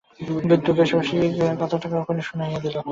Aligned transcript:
বিন্দুকে 0.41 0.83
শশী 0.91 1.15
কথাটা 1.61 1.87
তখনি 1.93 2.21
শুনাইয়া 2.29 2.59
দিল। 2.63 2.75